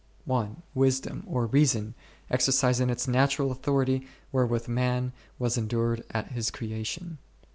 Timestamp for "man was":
4.67-5.59